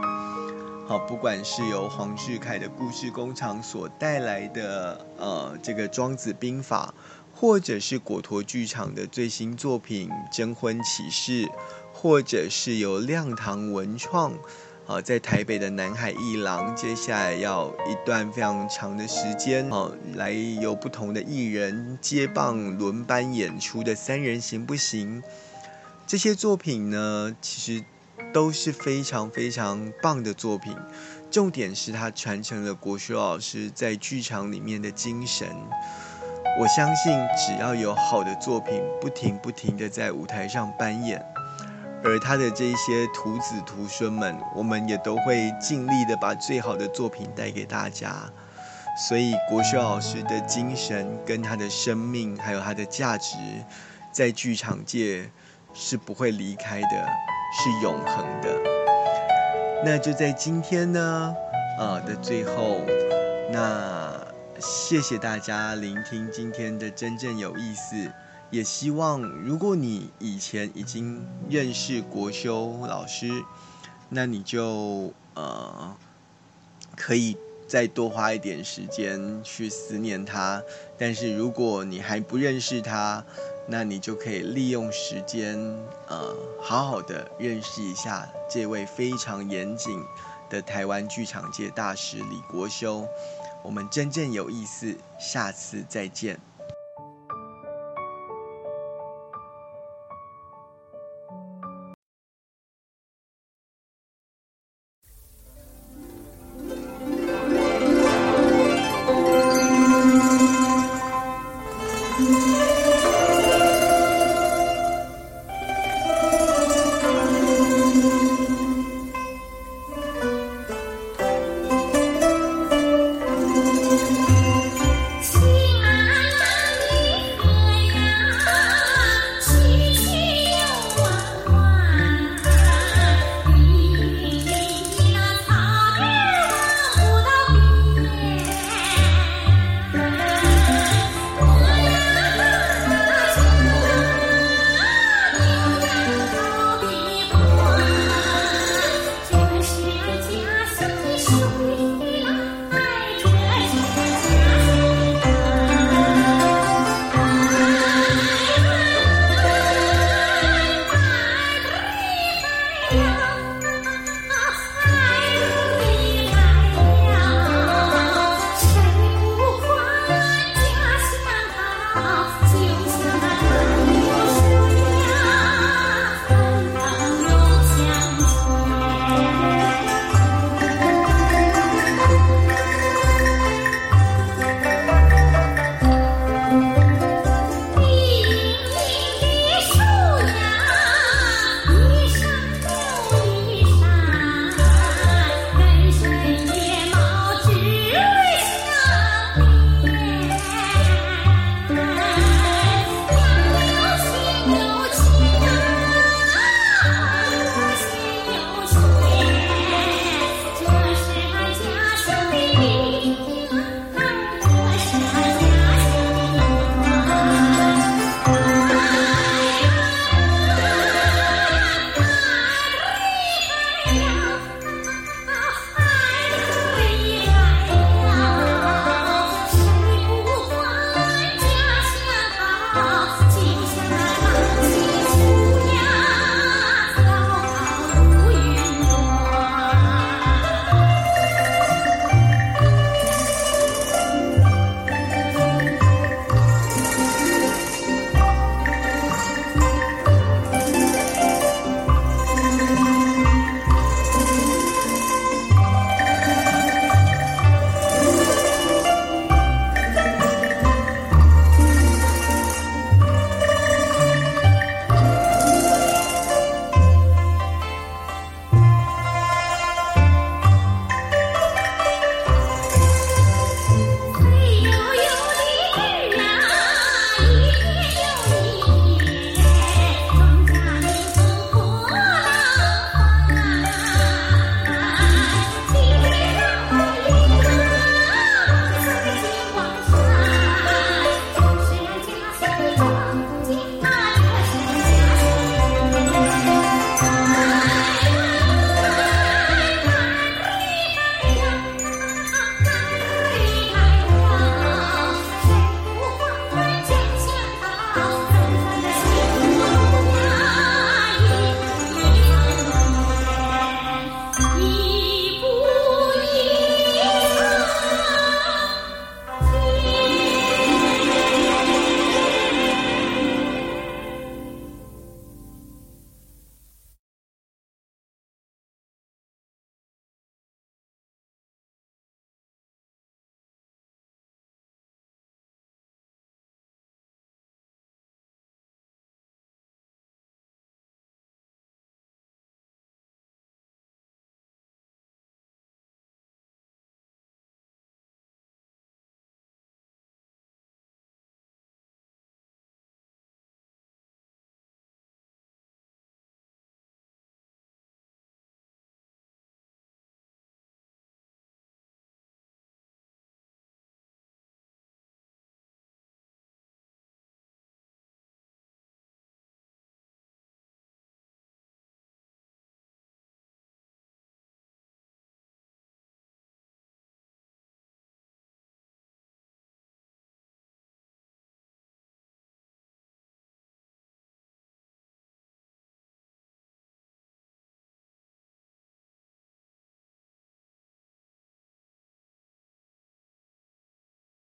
[0.88, 6.94] 好，不管是由黄世凯的故事工厂所带来的呃这个《庄子兵法》，
[7.42, 11.46] 或者是果陀剧场的最新作品《征婚启事》，
[11.92, 14.32] 或者是由亮堂文创。
[14.86, 25.24] 啊，在台北的南海艺廊，接下来要一段非常长的时间，哦，来由不同的艺人接棒轮班演出的三人行不行？
[26.06, 27.84] 这些作品呢，其实
[28.32, 30.76] 都是非常非常棒的作品。
[31.32, 35.48] 重点是它传承了国学老师在剧场里面的精神。
[36.60, 41.24] 我相信，只要有好的作品，不停不停的在舞台上扮演。
[42.04, 48.16] 而他的这些徒子徒孙们，我们也都会尽力的把最好的作品带给大家。
[49.08, 53.38] 所以国修老师的精神跟他的生命，还有他的价值，
[54.12, 55.30] 在剧场界
[55.74, 58.50] 是不会离开的，是永恒的。
[59.86, 61.36] 那就在今天呢，
[61.80, 62.82] 呃的最后，
[63.52, 64.11] 那
[64.62, 68.12] 谢谢大家聆听今天的真正有意思。
[68.52, 73.44] 也希望，如果你以前已经认识国修老师，
[74.10, 75.96] 那你就呃
[76.96, 77.36] 可以
[77.68, 80.62] 再多花一点时间去思念他。
[80.96, 83.24] 但是如果你还不认识他，
[83.68, 85.58] 那你就可以利用时间
[86.08, 89.98] 呃好好的认识一下这位非常严谨
[90.50, 93.08] 的台湾剧场界大师李国修。
[93.64, 96.40] 我们真正有意思，下次再见。